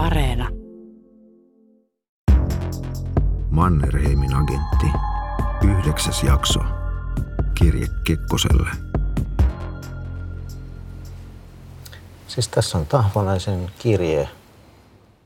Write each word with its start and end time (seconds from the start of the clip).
Areena. 0.00 0.48
Mannerheimin 3.50 4.34
agentti. 4.34 4.86
Yhdeksäs 5.64 6.22
jakso. 6.22 6.60
Kirje 7.54 7.86
Kekkoselle. 8.04 8.70
Siis 12.28 12.48
tässä 12.48 12.78
on 12.78 12.86
Tahvanaisen 12.86 13.70
kirje. 13.78 14.28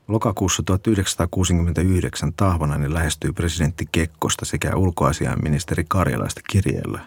Lokakuussa 0.07 0.63
1969 0.63 2.33
Tahvanainen 2.33 2.93
lähestyy 2.93 3.33
presidentti 3.33 3.85
Kekkosta 3.91 4.45
sekä 4.45 4.75
ulkoasiainministeri 4.75 5.85
Karjalaista 5.87 6.41
kirjeellä. 6.49 6.99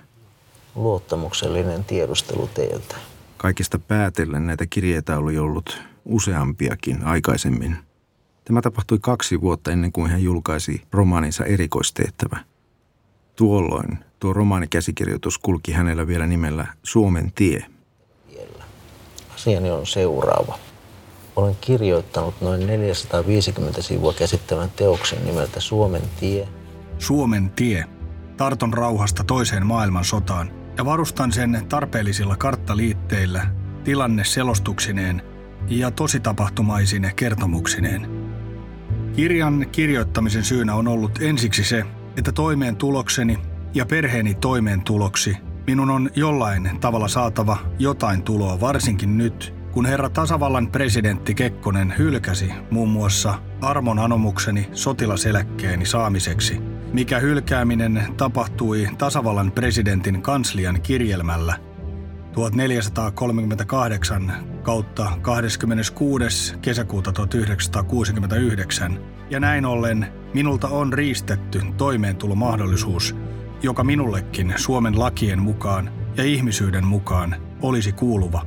Luottamuksellinen 0.74 1.84
tiedustelu 1.84 2.50
teiltä. 2.54 2.96
Kaikista 3.36 3.78
päätellen 3.78 4.46
näitä 4.46 4.66
kirjeitä 4.70 5.18
oli 5.18 5.38
ollut 5.38 5.82
useampiakin 6.08 7.04
aikaisemmin. 7.04 7.76
Tämä 8.44 8.62
tapahtui 8.62 8.98
kaksi 9.00 9.40
vuotta 9.40 9.70
ennen 9.70 9.92
kuin 9.92 10.10
hän 10.10 10.22
julkaisi 10.22 10.82
romaaninsa 10.92 11.44
erikoistehtävä. 11.44 12.38
Tuolloin 13.36 13.98
tuo 14.20 14.32
romaanikäsikirjoitus 14.32 15.38
kulki 15.38 15.72
hänellä 15.72 16.06
vielä 16.06 16.26
nimellä 16.26 16.66
Suomen 16.82 17.32
tie. 17.34 17.66
Asiani 19.34 19.70
on 19.70 19.86
seuraava. 19.86 20.58
Olen 21.36 21.56
kirjoittanut 21.60 22.40
noin 22.40 22.66
450 22.66 23.82
sivua 23.82 24.12
käsittävän 24.12 24.70
teoksen 24.70 25.26
nimeltä 25.26 25.60
Suomen 25.60 26.02
tie. 26.20 26.48
Suomen 26.98 27.50
tie. 27.50 27.84
Tarton 28.36 28.72
rauhasta 28.72 29.24
toiseen 29.24 29.66
maailmansotaan 29.66 30.50
ja 30.76 30.84
varustan 30.84 31.32
sen 31.32 31.66
tarpeellisilla 31.68 32.36
karttaliitteillä, 32.36 33.46
tilanne 33.84 34.24
selostuksineen 34.24 35.22
ja 35.68 35.90
tositapahtumaisine 35.90 37.12
kertomuksineen. 37.16 38.10
Kirjan 39.16 39.66
kirjoittamisen 39.72 40.44
syynä 40.44 40.74
on 40.74 40.88
ollut 40.88 41.18
ensiksi 41.22 41.64
se, 41.64 41.84
että 42.16 42.32
toimeen 42.32 42.76
tulokseni 42.76 43.38
ja 43.74 43.86
perheeni 43.86 44.34
toimeen 44.34 44.82
tuloksi 44.82 45.36
minun 45.68 45.90
on 45.90 46.10
jollain 46.16 46.70
tavalla 46.80 47.08
saatava 47.08 47.58
jotain 47.78 48.22
tuloa 48.22 48.60
varsinkin 48.60 49.18
nyt, 49.18 49.54
kun 49.72 49.86
herra 49.86 50.08
tasavallan 50.08 50.68
presidentti 50.68 51.34
Kekkonen 51.34 51.94
hylkäsi 51.98 52.52
muun 52.70 52.88
muassa 52.88 53.34
armon 53.60 53.98
anomukseni 53.98 54.68
sotilaseläkkeeni 54.72 55.86
saamiseksi, 55.86 56.60
mikä 56.92 57.18
hylkääminen 57.18 58.02
tapahtui 58.16 58.88
tasavallan 58.98 59.52
presidentin 59.52 60.22
kanslian 60.22 60.82
kirjelmällä 60.82 61.56
1438 62.32 64.47
kautta 64.68 65.12
26. 65.22 66.54
kesäkuuta 66.62 67.12
1969, 67.12 69.00
ja 69.30 69.40
näin 69.40 69.66
ollen 69.66 70.12
minulta 70.34 70.68
on 70.68 70.92
riistetty 70.92 71.62
toimeentulomahdollisuus, 71.76 73.16
joka 73.62 73.84
minullekin 73.84 74.54
Suomen 74.56 74.98
lakien 74.98 75.42
mukaan 75.42 75.90
ja 76.16 76.24
ihmisyyden 76.24 76.86
mukaan 76.86 77.36
olisi 77.62 77.92
kuuluva. 77.92 78.46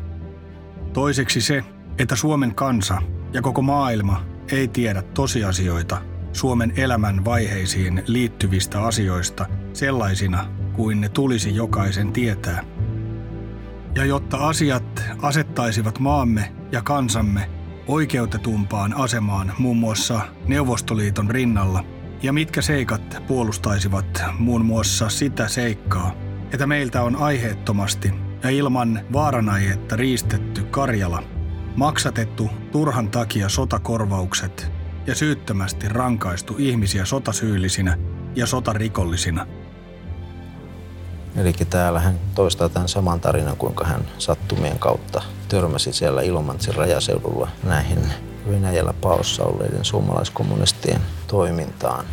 Toiseksi 0.94 1.42
se, 1.42 1.64
että 2.00 2.16
Suomen 2.16 2.56
kansa 2.56 3.02
ja 3.34 3.42
koko 3.42 3.62
maailma 3.62 4.24
ei 4.52 4.68
tiedä 4.68 5.02
tosiasioita 5.02 6.02
Suomen 6.34 6.74
elämän 6.76 7.26
vaiheisiin 7.26 8.04
liittyvistä 8.08 8.84
asioista 8.84 9.46
sellaisina 9.74 10.46
kuin 10.74 11.02
ne 11.02 11.10
tulisi 11.10 11.56
jokaisen 11.56 12.14
tietää. 12.14 12.64
Ja 13.96 14.06
jotta 14.06 14.38
asiat 14.38 15.04
asettaisivat 15.22 16.00
maamme 16.00 16.52
ja 16.72 16.82
kansamme 16.82 17.50
oikeutetumpaan 17.88 18.94
asemaan 18.94 19.54
muun 19.58 19.78
muassa 19.78 20.22
Neuvostoliiton 20.48 21.30
rinnalla, 21.30 21.84
ja 22.24 22.34
mitkä 22.34 22.62
seikat 22.62 23.24
puolustaisivat 23.28 24.24
muun 24.40 24.66
muassa 24.66 25.10
sitä 25.10 25.48
seikkaa, 25.48 26.14
että 26.54 26.68
meiltä 26.68 27.04
on 27.04 27.16
aiheettomasti 27.16 28.14
ja 28.44 28.50
ilman 28.50 29.02
vaaranaietta 29.14 29.96
riistetty 29.96 30.64
Karjala, 30.64 31.24
maksatettu 31.76 32.50
turhan 32.72 33.12
takia 33.12 33.50
sotakorvaukset 33.50 34.72
ja 35.08 35.16
syyttömästi 35.16 35.90
rankaistu 35.90 36.56
ihmisiä 36.58 37.06
sotasyyllisinä 37.06 37.98
ja 38.36 38.46
sotarikollisina. 38.46 39.48
Eli 41.36 41.54
täällä 41.54 42.00
hän 42.00 42.20
toistaa 42.36 42.70
tämän 42.70 42.90
saman 42.90 43.20
tarinan, 43.20 43.58
kuinka 43.58 43.86
hän 43.86 44.02
sattumien 44.18 44.80
kautta 44.80 45.22
törmäsi 45.48 45.94
siellä 45.94 46.22
Ilomantsin 46.22 46.76
rajaseudulla 46.76 47.48
näihin 47.64 48.00
Venäjällä 48.50 48.94
paossa 48.94 49.44
olleiden 49.44 49.86
suomalaiskommunistien 49.86 51.02
toimintaan. 51.28 52.06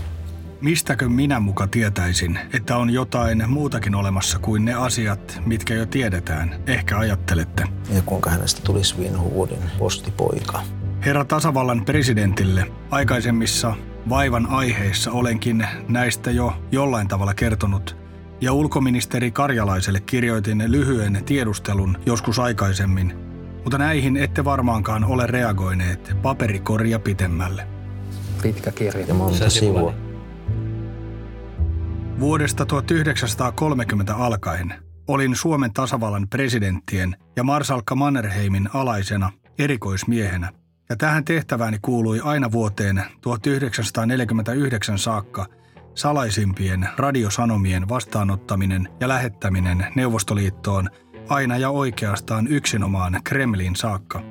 Mistäkö 0.61 1.09
minä 1.09 1.41
muka 1.41 1.67
tietäisin, 1.67 2.39
että 2.53 2.77
on 2.77 2.91
jotain 2.91 3.51
muutakin 3.51 3.95
olemassa 3.95 4.39
kuin 4.39 4.65
ne 4.65 4.75
asiat, 4.75 5.41
mitkä 5.47 5.75
jo 5.75 5.87
tiedetään, 5.87 6.61
ehkä 6.67 6.99
ajattelette. 6.99 7.65
Ja 7.91 8.03
kuinka 8.03 8.31
hänestä 8.31 8.61
tuli 8.65 8.85
Svinhuvudin 8.85 9.63
postipoika. 9.79 10.61
Herra 11.05 11.25
tasavallan 11.25 11.85
presidentille 11.85 12.67
aikaisemmissa 12.91 13.75
vaivan 14.09 14.47
aiheissa 14.47 15.11
olenkin 15.11 15.67
näistä 15.89 16.31
jo 16.31 16.53
jollain 16.73 17.09
tavalla 17.09 17.35
kertonut, 17.35 17.97
ja 18.41 18.53
ulkoministeri 18.53 19.31
Karjalaiselle 19.31 20.01
kirjoitin 20.01 20.65
lyhyen 20.67 21.23
tiedustelun 21.25 21.99
joskus 22.07 22.39
aikaisemmin, 22.39 23.13
mutta 23.65 23.79
näihin 23.79 24.17
ette 24.17 24.45
varmaankaan 24.45 25.05
ole 25.05 25.27
reagoineet 25.27 26.17
paperikoria 26.23 26.99
pitemmälle. 26.99 27.67
Pitkä 28.43 28.73
kirja. 28.73 29.07
Ja 29.07 29.15
monta 29.15 29.51
sivua. 29.51 29.95
Vuodesta 32.21 32.67
1930 32.67 34.17
alkaen 34.17 34.75
olin 35.09 35.37
Suomen 35.37 35.73
tasavallan 35.73 36.29
presidenttien 36.29 37.17
ja 37.37 37.45
Marsalkka 37.45 37.95
Mannerheimin 37.95 38.69
alaisena 38.75 39.33
erikoismiehenä, 39.59 40.53
ja 40.89 40.97
tähän 40.97 41.25
tehtävääni 41.25 41.79
kuului 41.83 42.21
aina 42.25 42.53
vuoteen 42.53 43.03
1949 43.21 44.99
saakka 44.99 45.47
salaisimpien 45.99 46.89
radiosanomien 46.97 47.89
vastaanottaminen 47.89 48.89
ja 49.01 49.09
lähettäminen 49.09 49.87
Neuvostoliittoon 49.95 50.89
aina 51.29 51.57
ja 51.57 51.71
oikeastaan 51.71 52.47
yksinomaan 52.47 53.21
Kremlin 53.25 53.77
saakka. 53.77 54.23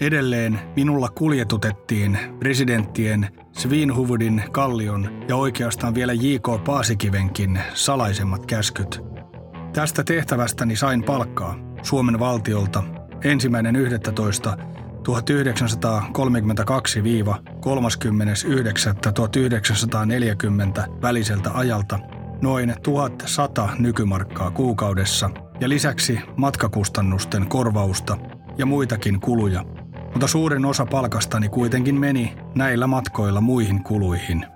Edelleen 0.00 0.60
minulla 0.76 1.08
kuljetutettiin 1.08 2.18
presidenttien 2.38 3.28
Svinhuvudin, 3.52 4.42
Kallion 4.52 5.24
ja 5.28 5.36
oikeastaan 5.36 5.94
vielä 5.94 6.12
J.K. 6.12 6.64
Paasikivenkin 6.64 7.60
salaisemmat 7.74 8.46
käskyt. 8.46 9.00
Tästä 9.72 10.04
tehtävästäni 10.04 10.76
sain 10.76 11.02
palkkaa 11.02 11.56
Suomen 11.82 12.18
valtiolta 12.18 12.82
ensimmäinen 13.24 13.76
11. 13.76 14.58
1932-39.1940 15.08 15.12
väliseltä 21.02 21.50
ajalta 21.54 21.98
noin 22.42 22.74
1100 22.82 23.68
nykymarkkaa 23.78 24.50
kuukaudessa 24.50 25.30
ja 25.60 25.68
lisäksi 25.68 26.20
matkakustannusten 26.36 27.46
korvausta 27.46 28.16
ja 28.58 28.66
muitakin 28.66 29.20
kuluja– 29.20 29.64
mutta 30.18 30.26
suurin 30.26 30.64
osa 30.64 30.86
palkastani 30.86 31.48
kuitenkin 31.48 32.00
meni 32.00 32.36
näillä 32.54 32.86
matkoilla 32.86 33.40
muihin 33.40 33.82
kuluihin. 33.82 34.46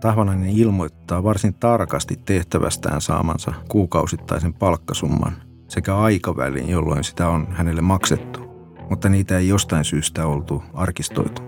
Tahvanainen 0.00 0.50
ilmoittaa 0.50 1.24
varsin 1.24 1.54
tarkasti 1.54 2.20
tehtävästään 2.24 3.00
saamansa 3.00 3.52
kuukausittaisen 3.68 4.54
palkkasumman 4.54 5.32
sekä 5.68 5.96
aikavälin, 5.96 6.68
jolloin 6.68 7.04
sitä 7.04 7.28
on 7.28 7.46
hänelle 7.50 7.80
maksettu. 7.80 8.43
Mutta 8.90 9.08
niitä 9.08 9.38
ei 9.38 9.48
jostain 9.48 9.84
syystä 9.84 10.26
oltu 10.26 10.62
arkistoitu. 10.74 11.42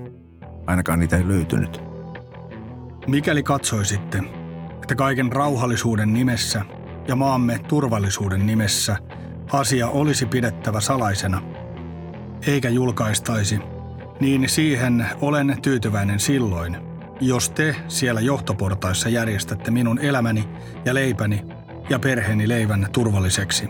Ainakaan 0.66 0.99
niitä 0.99 1.16
ei 1.16 1.28
löytynyt. 1.28 1.81
Mikäli 3.06 3.43
katsoisitte, 3.43 4.22
että 4.82 4.94
kaiken 4.94 5.32
rauhallisuuden 5.32 6.14
nimessä 6.14 6.64
ja 7.08 7.16
maamme 7.16 7.58
turvallisuuden 7.69 8.46
nimessä 8.46 8.96
asia 9.52 9.88
olisi 9.88 10.26
pidettävä 10.26 10.81
salaisena– 10.81 11.43
eikä 12.46 12.69
julkaistaisi, 12.69 13.60
niin 14.20 14.49
siihen 14.49 15.06
olen 15.20 15.56
tyytyväinen 15.62 16.20
silloin, 16.20 16.76
jos 17.20 17.50
te 17.50 17.76
siellä 17.88 18.20
johtoportaissa 18.20 19.08
järjestätte 19.08 19.70
minun 19.70 19.99
elämäni 19.99 20.49
ja 20.84 20.94
leipäni 20.94 21.43
ja 21.90 21.99
perheeni 21.99 22.49
leivän 22.49 22.88
turvalliseksi. 22.93 23.69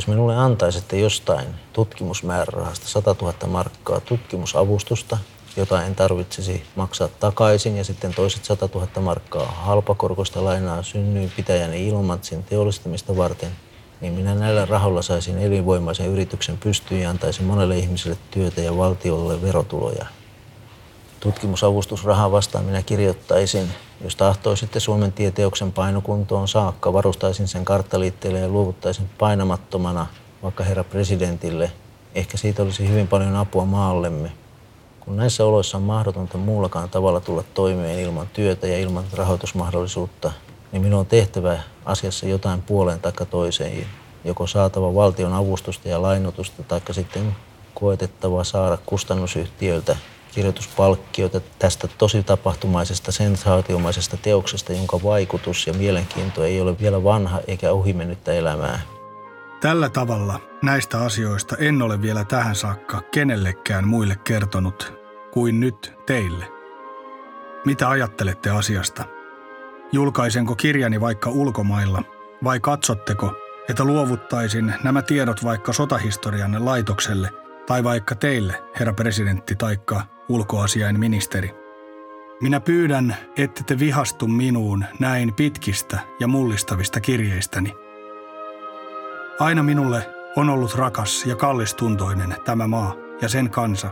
Jos 0.00 0.08
minulle 0.08 0.36
antaisitte 0.36 0.98
jostain 0.98 1.46
tutkimusmäärärahasta 1.72 2.88
100 2.88 3.16
000 3.22 3.34
markkaa 3.46 4.00
tutkimusavustusta, 4.00 5.18
jota 5.56 5.82
en 5.82 5.94
tarvitsisi 5.94 6.62
maksaa 6.76 7.08
takaisin, 7.08 7.76
ja 7.76 7.84
sitten 7.84 8.14
toiset 8.14 8.44
100 8.44 8.68
000 8.74 8.88
markkaa 9.00 9.46
halpakorkoista 9.46 10.44
lainaa 10.44 10.82
synnyin 10.82 11.32
pitäjäni 11.36 11.88
Ilomantsin 11.88 12.44
teollistamista 12.44 13.16
varten– 13.16 13.50
niin 14.00 14.12
minä 14.12 14.34
näillä 14.34 14.64
rahoilla 14.64 15.02
saisin 15.02 15.38
elinvoimaisen 15.38 16.06
yrityksen 16.06 16.58
pystyyn 16.58 17.00
ja 17.00 17.10
antaisin 17.10 17.44
monelle 17.44 17.78
ihmiselle 17.78 18.16
työtä 18.30 18.60
ja 18.60 18.76
valtiolle 18.76 19.42
verotuloja. 19.42 20.06
Tutkimusavustusrahaa 21.20 22.32
vastaan 22.32 22.64
minä 22.64 22.82
kirjoittaisin, 22.82 23.68
jos 24.04 24.16
tahtoisitte 24.16 24.80
Suomen 24.80 25.12
tieteoksen 25.12 25.72
painokuntoon 25.72 26.48
saakka, 26.48 26.92
varustaisin 26.92 27.48
sen 27.48 27.64
karttaliitteelle 27.64 28.40
ja 28.40 28.48
luovuttaisin 28.48 29.10
painamattomana 29.18 30.06
vaikka 30.42 30.64
herra 30.64 30.84
presidentille. 30.84 31.72
Ehkä 32.14 32.36
siitä 32.36 32.62
olisi 32.62 32.88
hyvin 32.88 33.08
paljon 33.08 33.36
apua 33.36 33.64
maallemme. 33.64 34.32
Kun 35.00 35.16
näissä 35.16 35.44
oloissa 35.44 35.76
on 35.76 35.82
mahdotonta 35.82 36.38
muullakaan 36.38 36.90
tavalla 36.90 37.20
tulla 37.20 37.44
toimeen 37.54 37.98
ilman 37.98 38.28
työtä 38.32 38.66
ja 38.66 38.78
ilman 38.78 39.04
rahoitusmahdollisuutta, 39.12 40.32
niin 40.72 40.82
minun 40.82 41.00
on 41.00 41.06
tehtävä 41.06 41.58
asiassa 41.84 42.26
jotain 42.26 42.62
puoleen 42.62 43.00
tai 43.00 43.12
toiseen. 43.30 43.86
Joko 44.24 44.46
saatava 44.46 44.94
valtion 44.94 45.32
avustusta 45.32 45.88
ja 45.88 46.02
lainotusta, 46.02 46.62
tai 46.62 46.80
sitten 46.90 47.36
koetettava 47.74 48.44
saada 48.44 48.78
kustannusyhtiöiltä 48.86 49.96
kirjoituspalkkioita 50.34 51.40
tästä 51.58 51.88
tosi 51.98 52.22
tapahtumaisesta, 52.22 53.12
sensaatiomaisesta 53.12 54.16
teoksesta, 54.16 54.72
jonka 54.72 55.00
vaikutus 55.02 55.66
ja 55.66 55.72
mielenkiinto 55.72 56.44
ei 56.44 56.60
ole 56.60 56.78
vielä 56.80 57.04
vanha 57.04 57.40
eikä 57.46 57.72
ohimennyttä 57.72 58.32
elämää. 58.32 58.80
Tällä 59.60 59.88
tavalla 59.88 60.40
näistä 60.62 61.00
asioista 61.00 61.56
en 61.56 61.82
ole 61.82 62.02
vielä 62.02 62.24
tähän 62.24 62.56
saakka 62.56 63.00
kenellekään 63.00 63.88
muille 63.88 64.16
kertonut 64.24 64.92
kuin 65.32 65.60
nyt 65.60 65.92
teille. 66.06 66.52
Mitä 67.64 67.88
ajattelette 67.88 68.50
asiasta? 68.50 69.04
Julkaisenko 69.92 70.54
kirjani 70.56 71.00
vaikka 71.00 71.30
ulkomailla 71.30 72.02
vai 72.44 72.60
katsotteko, 72.60 73.32
että 73.68 73.84
luovuttaisin 73.84 74.74
nämä 74.82 75.02
tiedot 75.02 75.44
vaikka 75.44 75.72
sotahistorianne 75.72 76.58
laitokselle 76.58 77.30
tai 77.66 77.84
vaikka 77.84 78.14
teille, 78.14 78.62
herra 78.78 78.92
presidentti 78.92 79.56
taikka 79.56 80.02
ulkoasiain 80.30 81.00
ministeri? 81.00 81.50
Minä 82.40 82.60
pyydän, 82.60 83.16
ette 83.36 83.62
te 83.66 83.78
vihastu 83.78 84.26
minuun 84.26 84.84
näin 84.98 85.34
pitkistä 85.34 85.98
ja 86.20 86.28
mullistavista 86.28 87.00
kirjeistäni. 87.00 87.74
Aina 89.38 89.62
minulle 89.62 90.06
on 90.36 90.50
ollut 90.50 90.74
rakas 90.74 91.26
ja 91.26 91.36
kallistuntoinen 91.36 92.36
tämä 92.44 92.66
maa 92.66 92.94
ja 93.22 93.28
sen 93.28 93.50
kansa. 93.50 93.90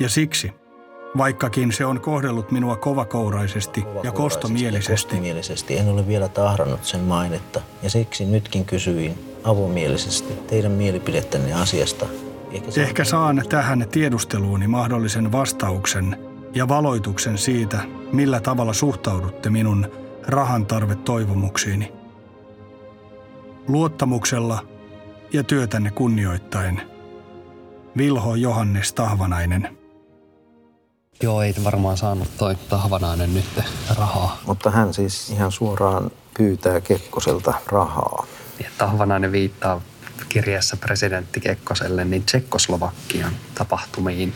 Ja 0.00 0.08
siksi, 0.08 0.52
vaikkakin 1.18 1.72
se 1.72 1.86
on 1.86 2.00
kohdellut 2.00 2.50
minua 2.50 2.76
kovakouraisesti, 2.76 3.84
ja 4.02 4.12
kostomielisesti. 4.12 4.92
Ja 4.92 5.16
kostomielisesti 5.16 5.78
en 5.78 5.88
ole 5.88 6.06
vielä 6.06 6.28
tahrannut 6.28 6.84
sen 6.84 7.00
mainetta, 7.00 7.60
ja 7.82 7.90
siksi 7.90 8.24
nytkin 8.24 8.64
kysyin 8.64 9.38
avomielisesti 9.44 10.32
teidän 10.46 10.72
mielipidettänne 10.72 11.54
asiasta. 11.54 12.06
Ehkä, 12.56 12.82
Ehkä 12.82 13.04
saan 13.04 13.42
tähän 13.48 13.86
tiedusteluuni 13.90 14.68
mahdollisen 14.68 15.32
vastauksen 15.32 16.18
ja 16.54 16.68
valoituksen 16.68 17.38
siitä, 17.38 17.78
millä 18.12 18.40
tavalla 18.40 18.72
suhtaudutte 18.72 19.50
minun 19.50 19.90
rahan 20.26 20.66
tarve 20.66 20.94
toivomuksiini 20.94 21.92
luottamuksella 23.68 24.66
ja 25.32 25.44
työtänne 25.44 25.90
kunnioittaen. 25.90 26.82
Vilho 27.96 28.34
Johannes 28.34 28.92
Tahvanainen. 28.92 29.78
Joo, 31.22 31.42
ei 31.42 31.54
varmaan 31.64 31.96
saanut 31.96 32.28
toi 32.38 32.56
Tahvanainen 32.68 33.34
nyt 33.34 33.64
rahaa. 33.98 34.38
Mutta 34.46 34.70
hän 34.70 34.94
siis 34.94 35.30
ihan 35.30 35.52
suoraan 35.52 36.10
pyytää 36.38 36.80
Kekkoselta 36.80 37.54
rahaa. 37.66 38.26
Ja 38.62 38.70
Tahvanainen 38.78 39.32
viittaa 39.32 39.80
kirjeessä 40.36 40.76
presidentti 40.76 41.40
Kekkoselle 41.40 42.04
niin 42.04 42.24
Tsekkoslovakian 42.24 43.32
tapahtumiin. 43.54 44.34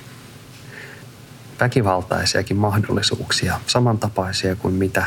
Väkivaltaisiakin 1.61 2.57
mahdollisuuksia, 2.57 3.61
samantapaisia 3.67 4.57
kuin 4.57 4.75
mitä 4.75 5.05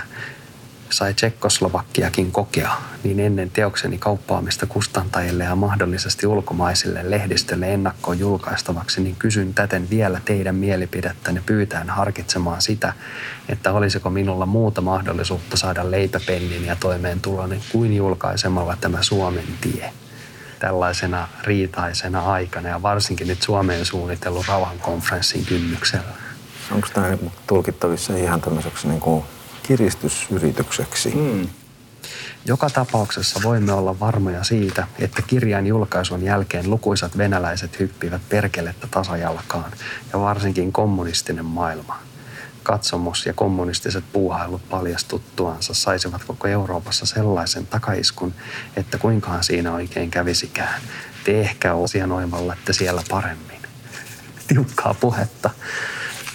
sai 0.90 1.14
Tsekkoslovakkiakin 1.14 2.32
kokea, 2.32 2.72
niin 3.04 3.20
ennen 3.20 3.50
teokseni 3.50 3.98
kauppaamista 3.98 4.66
kustantajille 4.66 5.44
ja 5.44 5.56
mahdollisesti 5.56 6.28
ulkomaisille 6.28 7.10
lehdistölle 7.10 7.74
ennakkoon 7.74 8.20
julkaistavaksi, 8.20 9.02
niin 9.02 9.16
kysyn 9.16 9.54
täten 9.54 9.90
vielä 9.90 10.22
teidän 10.26 10.56
mielipidettänne 10.56 11.44
pyytäen 11.46 11.90
harkitsemaan 11.90 12.62
sitä, 12.62 12.94
että 13.50 13.72
olisiko 13.72 14.10
minulla 14.10 14.46
muuta 14.46 14.82
mahdollisuutta 14.82 15.58
saada 15.58 15.92
leipäpennin 15.92 16.66
ja 16.66 16.76
toimeentuloni 16.80 17.64
kuin 17.72 17.96
julkaisemalla 17.96 18.78
tämä 18.82 19.04
Suomen 19.04 19.48
tie 19.62 19.94
tällaisena 20.64 21.28
riitaisena 21.44 22.22
aikana 22.32 22.70
ja 22.70 22.82
varsinkin 22.82 23.28
nyt 23.28 23.42
Suomeen 23.42 23.86
suunnitellun 23.86 24.44
rauhankonferenssin 24.48 25.46
kynnyksellä. 25.46 26.14
Onko 26.72 26.88
tämä 26.94 27.18
tulkittavissa 27.48 28.16
ihan 28.16 28.42
tämmöiseksi 28.42 28.88
niin 28.88 29.00
kuin 29.00 29.24
kiristysyritykseksi. 29.64 31.10
Mm. 31.16 31.48
Joka 32.46 32.70
tapauksessa 32.70 33.40
voimme 33.44 33.74
olla 33.74 34.00
varmoja 34.00 34.44
siitä, 34.44 34.88
että 35.00 35.22
kirjan 35.22 35.68
julkaisun 35.68 36.24
jälkeen 36.24 36.70
lukuisat 36.70 37.18
venäläiset 37.18 37.80
hyppivät 37.80 38.22
perkelettä 38.30 38.88
tasajalkaan 38.92 39.72
ja 40.14 40.20
varsinkin 40.20 40.72
kommunistinen 40.74 41.46
maailma. 41.46 42.00
Katsomus 42.64 43.26
ja 43.26 43.34
kommunistiset 43.34 44.04
puuhailut 44.14 44.70
paljastuttuansa 44.70 45.74
saisivat 45.74 46.24
koko 46.24 46.48
Euroopassa 46.48 47.06
sellaisen 47.06 47.68
takaiskun, 47.68 48.34
että 48.76 48.98
kuinkaan 48.98 49.44
siinä 49.44 49.74
oikein 49.74 50.12
kävisikään. 50.12 50.82
Te 51.24 51.42
ehkä 51.42 51.74
että 52.54 52.74
siellä 52.74 53.04
paremmin. 53.10 53.62
Tiukkaa 54.48 54.94
puhetta. 54.94 55.50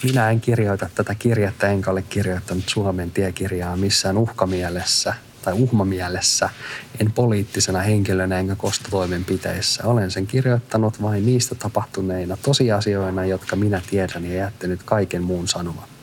Minä 0.03 0.29
en 0.29 0.41
kirjoita 0.41 0.89
tätä 0.95 1.15
kirjettä, 1.15 1.67
enkä 1.67 1.91
ole 1.91 2.01
kirjoittanut 2.01 2.69
Suomen 2.69 3.11
tiekirjaa 3.11 3.75
missään 3.75 4.17
uhkamielessä 4.17 5.13
tai 5.41 5.53
uhmamielessä, 5.53 6.49
en 6.99 7.11
poliittisena 7.11 7.79
henkilönä 7.79 8.39
enkä 8.39 8.55
kostotoimenpiteissä. 8.55 9.83
Olen 9.83 10.11
sen 10.11 10.27
kirjoittanut 10.27 11.01
vain 11.01 11.25
niistä 11.25 11.55
tapahtuneina 11.55 12.37
tosiasioina, 12.37 13.25
jotka 13.25 13.55
minä 13.55 13.81
tiedän 13.89 14.25
ja 14.25 14.35
jättänyt 14.35 14.83
kaiken 14.83 15.23
muun 15.23 15.47
sanomatta 15.47 15.98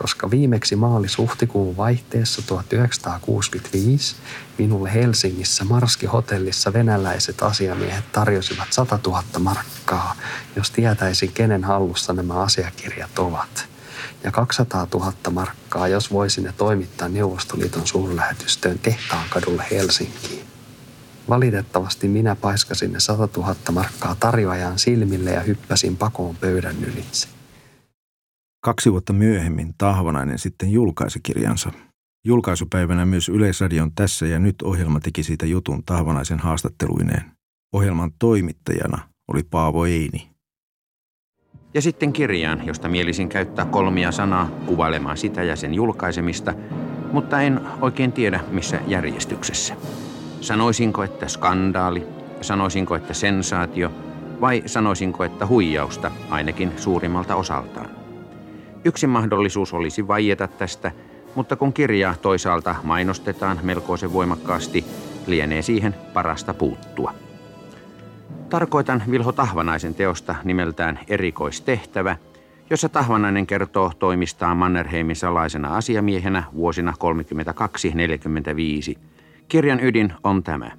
koska 0.00 0.30
viimeksi 0.30 0.76
maalis-huhtikuun 0.76 1.76
vaihteessa 1.76 2.42
1965 2.46 4.16
minulle 4.58 4.94
Helsingissä 4.94 5.64
Marski-hotellissa 5.64 6.72
venäläiset 6.72 7.42
asiamiehet 7.42 8.12
tarjosivat 8.12 8.72
100 8.72 8.98
000 9.06 9.22
markkaa, 9.38 10.16
jos 10.56 10.70
tietäisin, 10.70 11.32
kenen 11.32 11.64
hallussa 11.64 12.12
nämä 12.12 12.34
asiakirjat 12.34 13.18
ovat. 13.18 13.68
Ja 14.24 14.30
200 14.30 14.86
000 14.94 15.12
markkaa, 15.30 15.88
jos 15.88 16.12
voisin 16.12 16.44
ne 16.44 16.52
toimittaa 16.56 17.08
Neuvostoliiton 17.08 17.86
suurlähetystöön 17.86 18.78
Tehtaankkadulle 18.78 19.64
Helsinkiin. 19.70 20.44
Valitettavasti 21.28 22.08
minä 22.08 22.36
paiskasin 22.36 22.92
ne 22.92 23.00
100 23.00 23.28
000 23.36 23.56
markkaa 23.72 24.14
tarjoajan 24.20 24.78
silmille 24.78 25.30
ja 25.30 25.40
hyppäsin 25.40 25.96
pakoon 25.96 26.36
pöydän 26.36 26.84
ylitse. 26.84 27.39
Kaksi 28.64 28.92
vuotta 28.92 29.12
myöhemmin 29.12 29.74
Tahvanainen 29.78 30.38
sitten 30.38 30.72
julkaisi 30.72 31.20
kirjansa. 31.22 31.72
Julkaisupäivänä 32.26 33.06
myös 33.06 33.28
Yleisradion 33.28 33.92
Tässä 33.94 34.26
ja 34.26 34.38
nyt 34.38 34.62
ohjelma 34.62 35.00
teki 35.00 35.22
siitä 35.22 35.46
jutun 35.46 35.84
Tahvanaisen 35.84 36.38
haastatteluineen. 36.38 37.24
Ohjelman 37.72 38.10
toimittajana 38.18 38.98
oli 39.28 39.42
Paavo 39.42 39.86
Eini. 39.86 40.30
Ja 41.74 41.82
sitten 41.82 42.12
kirjaan, 42.12 42.66
josta 42.66 42.88
mielisin 42.88 43.28
käyttää 43.28 43.64
kolmia 43.64 44.12
sanaa 44.12 44.50
kuvailemaan 44.66 45.16
sitä 45.16 45.42
ja 45.42 45.56
sen 45.56 45.74
julkaisemista, 45.74 46.54
mutta 47.12 47.42
en 47.42 47.60
oikein 47.80 48.12
tiedä 48.12 48.40
missä 48.50 48.80
järjestyksessä. 48.86 49.76
Sanoisinko, 50.40 51.02
että 51.02 51.28
skandaali, 51.28 52.06
sanoisinko, 52.40 52.94
että 52.94 53.14
sensaatio 53.14 53.92
vai 54.40 54.62
sanoisinko, 54.66 55.24
että 55.24 55.46
huijausta 55.46 56.10
ainakin 56.30 56.72
suurimmalta 56.76 57.36
osaltaan. 57.36 57.99
Yksi 58.84 59.06
mahdollisuus 59.06 59.74
olisi 59.74 60.08
vaieta 60.08 60.48
tästä, 60.48 60.92
mutta 61.34 61.56
kun 61.56 61.72
kirjaa 61.72 62.14
toisaalta 62.22 62.74
mainostetaan 62.82 63.58
melkoisen 63.62 64.12
voimakkaasti, 64.12 64.84
lienee 65.26 65.62
siihen 65.62 65.94
parasta 66.14 66.54
puuttua. 66.54 67.14
Tarkoitan 68.50 69.02
Vilho 69.10 69.32
Tahvanaisen 69.32 69.94
teosta 69.94 70.34
nimeltään 70.44 70.98
Erikoistehtävä, 71.08 72.16
jossa 72.70 72.88
Tahvanainen 72.88 73.46
kertoo 73.46 73.92
toimistaan 73.98 74.56
Mannerheimin 74.56 75.16
salaisena 75.16 75.76
asiamiehenä 75.76 76.42
vuosina 76.54 76.94
32-45. 78.94 78.98
Kirjan 79.48 79.80
ydin 79.84 80.12
on 80.24 80.42
tämä. 80.42 80.70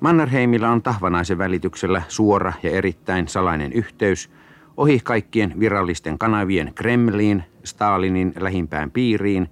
Mannerheimilla 0.00 0.68
on 0.68 0.82
Tahvanaisen 0.82 1.38
välityksellä 1.38 2.02
suora 2.08 2.52
ja 2.62 2.70
erittäin 2.70 3.28
salainen 3.28 3.72
yhteys– 3.72 4.30
ohi 4.78 5.00
kaikkien 5.04 5.60
virallisten 5.60 6.18
kanavien 6.18 6.72
Kremliin, 6.74 7.44
Stalinin 7.64 8.32
lähimpään 8.40 8.90
piiriin, 8.90 9.48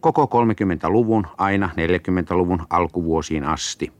koko 0.00 0.24
30-luvun 0.24 1.26
aina 1.38 1.70
40-luvun 1.72 2.66
alkuvuosiin 2.70 3.44
asti. 3.44 3.92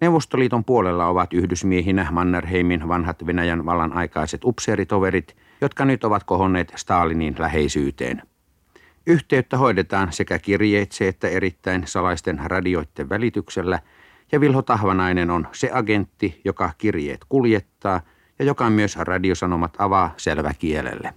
Neuvostoliiton 0.00 0.64
puolella 0.64 1.06
ovat 1.06 1.34
yhdysmiehinä 1.34 2.08
Mannerheimin 2.10 2.88
vanhat 2.88 3.26
Venäjän 3.26 3.66
vallan 3.66 3.92
aikaiset 3.92 4.44
upseeritoverit, 4.44 5.36
jotka 5.60 5.84
nyt 5.84 6.04
ovat 6.04 6.24
kohonneet 6.24 6.72
Stalinin 6.76 7.34
läheisyyteen. 7.38 8.22
Yhteyttä 9.06 9.58
hoidetaan 9.58 10.12
sekä 10.12 10.38
kirjeitse 10.38 11.08
että 11.08 11.28
erittäin 11.28 11.82
salaisten 11.86 12.40
radioiden 12.44 13.08
välityksellä, 13.08 13.78
ja 14.32 14.40
Vilho 14.40 14.62
Tahvanainen 14.62 15.30
on 15.30 15.48
se 15.52 15.70
agentti, 15.72 16.40
joka 16.44 16.70
kirjeet 16.78 17.20
kuljettaa 17.28 18.00
ja 18.38 18.44
joka 18.44 18.70
myös 18.70 18.96
radiosanomat 18.96 19.74
avaa 19.78 20.14
selväkielelle. 20.16 21.14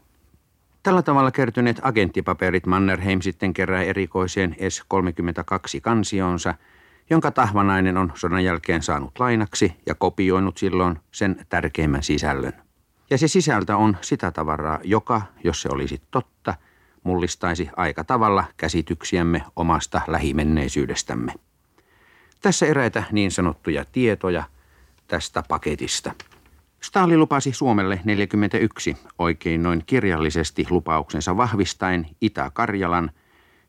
Tällä 0.83 1.01
tavalla 1.01 1.31
kertyneet 1.31 1.79
agenttipaperit 1.81 2.65
Mannerheim 2.65 3.21
sitten 3.21 3.53
kerää 3.53 3.83
erikoiseen 3.83 4.55
S-32 4.69 5.81
kansionsa, 5.81 6.53
jonka 7.09 7.31
Tahvanainen 7.31 7.97
on 7.97 8.11
sodan 8.15 8.43
jälkeen 8.43 8.83
saanut 8.83 9.19
lainaksi 9.19 9.73
ja 9.85 9.95
kopioinut 9.95 10.57
silloin 10.57 10.99
sen 11.11 11.45
tärkeimmän 11.49 12.03
sisällön. 12.03 12.53
Ja 13.09 13.17
se 13.17 13.27
sisältö 13.27 13.77
on 13.77 13.97
sitä 14.01 14.31
tavaraa, 14.31 14.79
joka, 14.83 15.21
jos 15.43 15.61
se 15.61 15.69
olisi 15.71 16.01
totta, 16.11 16.53
mullistaisi 17.03 17.69
aika 17.75 18.03
tavalla 18.03 18.43
käsityksiämme 18.57 19.43
omasta 19.55 20.01
lähimenneisyydestämme. 20.07 21.33
Tässä 22.41 22.65
eräitä 22.65 23.03
niin 23.11 23.31
sanottuja 23.31 23.85
tietoja 23.91 24.43
tästä 25.07 25.43
paketista. 25.47 26.13
Stalin 26.81 27.19
lupasi 27.19 27.53
Suomelle 27.53 28.01
41 28.05 28.97
oikein 29.19 29.63
noin 29.63 29.83
kirjallisesti 29.85 30.67
lupauksensa 30.69 31.37
vahvistaen 31.37 32.07
Itä-Karjalan, 32.21 33.11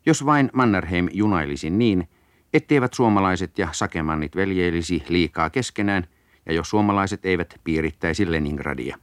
jos 0.05 0.25
vain 0.25 0.49
Mannerheim 0.53 1.07
junailisi 1.11 1.69
niin, 1.69 2.07
etteivät 2.53 2.93
suomalaiset 2.93 3.57
ja 3.57 3.67
sakemannit 3.71 4.35
veljeilisi 4.35 5.03
liikaa 5.09 5.49
keskenään 5.49 6.07
ja 6.45 6.53
jos 6.53 6.69
suomalaiset 6.69 7.25
eivät 7.25 7.59
piirittäisi 7.63 8.31
Leningradia. 8.31 8.97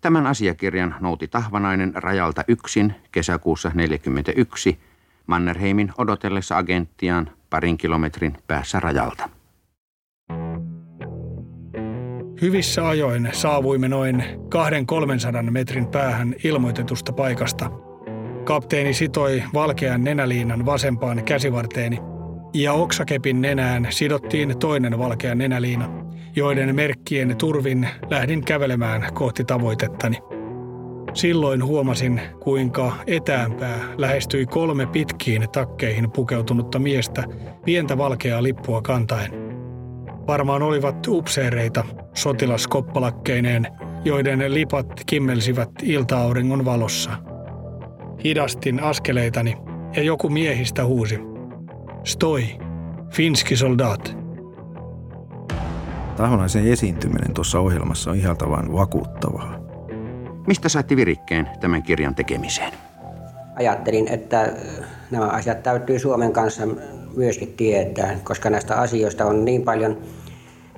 Tämän 0.00 0.26
asiakirjan 0.26 0.94
nouti 1.00 1.28
Tahvanainen 1.28 1.92
rajalta 1.94 2.44
yksin 2.48 2.94
kesäkuussa 3.12 3.68
1941 3.68 4.78
Mannerheimin 5.26 5.92
odotellessa 5.98 6.56
agenttiaan 6.56 7.30
parin 7.50 7.78
kilometrin 7.78 8.36
päässä 8.46 8.80
rajalta. 8.80 9.28
Hyvissä 12.42 12.88
ajoin 12.88 13.28
saavuimme 13.32 13.88
noin 13.88 14.24
200-300 15.46 15.50
metrin 15.50 15.86
päähän 15.86 16.34
ilmoitetusta 16.44 17.12
paikasta. 17.12 17.70
Kapteeni 18.44 18.94
sitoi 18.94 19.42
valkean 19.54 20.04
nenäliinan 20.04 20.66
vasempaan 20.66 21.24
käsivarteeni 21.24 21.98
ja 22.54 22.72
oksakepin 22.72 23.40
nenään 23.40 23.86
sidottiin 23.90 24.58
toinen 24.58 24.98
valkea 24.98 25.34
nenäliina, 25.34 25.88
joiden 26.36 26.74
merkkien 26.74 27.36
turvin 27.36 27.88
lähdin 28.10 28.44
kävelemään 28.44 29.14
kohti 29.14 29.44
tavoitettani. 29.44 30.18
Silloin 31.14 31.64
huomasin, 31.64 32.20
kuinka 32.40 32.92
etäämpää 33.06 33.78
lähestyi 33.96 34.46
kolme 34.46 34.86
pitkiin 34.86 35.50
takkeihin 35.52 36.10
pukeutunutta 36.10 36.78
miestä 36.78 37.24
pientä 37.64 37.98
valkeaa 37.98 38.42
lippua 38.42 38.82
kantaen. 38.82 39.41
Varmaan 40.26 40.62
olivat 40.62 41.06
upseereita 41.08 41.84
sotilaskoppalakkeineen, 42.14 43.66
joiden 44.04 44.54
lipat 44.54 44.86
kimmelsivät 45.06 45.70
iltaauringon 45.82 46.64
valossa. 46.64 47.10
Hidastin 48.24 48.82
askeleitani 48.82 49.56
ja 49.96 50.02
joku 50.02 50.28
miehistä 50.28 50.84
huusi. 50.84 51.20
Stoi, 52.04 52.44
finski 53.10 53.56
soldat. 53.56 54.16
Tahvanaisen 56.16 56.66
esiintyminen 56.66 57.34
tuossa 57.34 57.60
ohjelmassa 57.60 58.10
on 58.10 58.16
ihan 58.16 58.36
tavan 58.36 58.72
vakuuttavaa. 58.72 59.58
Mistä 60.46 60.68
saitte 60.68 60.96
virikkeen 60.96 61.48
tämän 61.60 61.82
kirjan 61.82 62.14
tekemiseen? 62.14 62.72
Ajattelin, 63.56 64.08
että 64.08 64.52
nämä 65.10 65.26
asiat 65.26 65.62
täytyy 65.62 65.98
Suomen 65.98 66.32
kanssa 66.32 66.62
myöskin 67.16 67.54
tietää, 67.56 68.18
koska 68.24 68.50
näistä 68.50 68.76
asioista 68.76 69.24
on 69.24 69.44
niin 69.44 69.62
paljon 69.62 69.98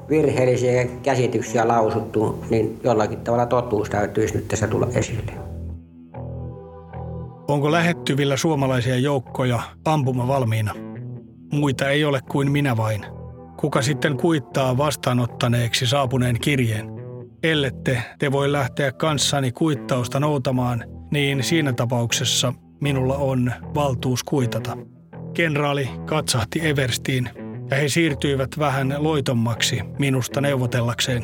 virheellisiä 0.09 0.87
käsityksiä 1.03 1.69
lausuttu, 1.69 2.45
niin 2.51 2.81
jollakin 2.85 3.21
tavalla 3.21 3.47
totuus 3.47 3.91
täytyisi 3.91 4.35
nyt 4.35 4.49
tässä 4.49 4.67
tulla 4.67 4.89
esille. 4.95 5.33
Onko 7.49 7.73
lähettyvillä 7.73 8.37
suomalaisia 8.37 8.97
joukkoja 8.97 9.61
ampuma 9.85 10.29
valmiina? 10.29 10.75
Muita 11.53 11.89
ei 11.89 12.05
ole 12.05 12.21
kuin 12.31 12.51
minä 12.51 12.77
vain. 12.77 13.07
Kuka 13.57 13.83
sitten 13.83 14.17
kuittaa 14.17 14.77
vastaanottaneeksi 14.77 15.87
saapuneen 15.87 16.41
kirjeen? 16.41 16.91
Ellette 17.43 18.03
te 18.19 18.33
voi 18.33 18.53
lähteä 18.53 18.93
kanssani 18.93 19.53
kuittausta 19.53 20.21
noutamaan, 20.21 20.85
niin 21.11 21.43
siinä 21.43 21.73
tapauksessa 21.73 22.53
minulla 22.81 23.17
on 23.17 23.53
valtuus 23.75 24.25
kuitata. 24.25 24.77
Kenraali 25.35 25.91
katsahti 26.07 26.67
Everstiin 26.69 27.31
ja 27.71 27.77
he 27.77 27.89
siirtyivät 27.89 28.49
vähän 28.59 28.95
loitommaksi 28.99 29.81
minusta 29.99 30.41
neuvotellakseen. 30.41 31.23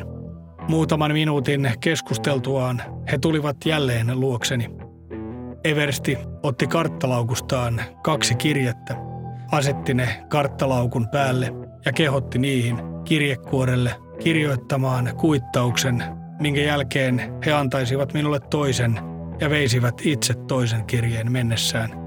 Muutaman 0.67 1.11
minuutin 1.13 1.71
keskusteltuaan 1.79 2.81
he 3.11 3.17
tulivat 3.17 3.57
jälleen 3.65 4.19
luokseni. 4.19 4.69
Eversti 5.63 6.17
otti 6.43 6.67
karttalaukustaan 6.67 7.81
kaksi 8.03 8.35
kirjettä, 8.35 8.95
asetti 9.51 9.93
ne 9.93 10.25
karttalaukun 10.29 11.07
päälle 11.11 11.53
ja 11.85 11.93
kehotti 11.93 12.39
niihin 12.39 12.77
kirjekuorelle 13.05 13.95
kirjoittamaan 14.19 15.11
kuittauksen, 15.17 16.03
minkä 16.39 16.61
jälkeen 16.61 17.33
he 17.45 17.53
antaisivat 17.53 18.13
minulle 18.13 18.39
toisen 18.39 18.99
ja 19.39 19.49
veisivät 19.49 19.95
itse 20.03 20.33
toisen 20.33 20.85
kirjeen 20.85 21.31
mennessään. 21.31 22.00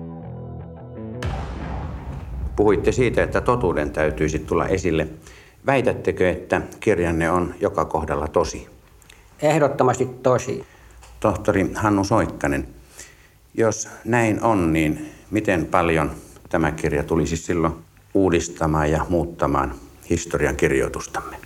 Puhuitte 2.57 2.93
siitä, 2.93 3.23
että 3.23 3.41
totuuden 3.41 3.91
täytyisi 3.91 4.39
tulla 4.39 4.67
esille. 4.67 5.09
Väitättekö, 5.67 6.31
että 6.31 6.61
kirjanne 6.81 7.31
on 7.31 7.55
joka 7.61 7.85
kohdalla 7.85 8.29
tosi? 8.29 8.69
Ehdottomasti 9.43 10.09
tosi. 10.23 10.65
Tohtori 11.21 11.71
Hannu 11.75 12.05
Soikkanen, 12.05 12.69
jos 13.55 13.89
näin 14.05 14.43
on, 14.43 14.73
niin 14.73 15.11
miten 15.31 15.67
paljon 15.67 16.11
tämä 16.49 16.73
kirja 16.73 17.03
tulisi 17.03 17.37
silloin 17.37 17.75
uudistamaan 18.15 18.91
ja 18.91 19.07
muuttamaan 19.09 19.75
historian 20.11 20.57
kirjoitustamme? 20.57 21.37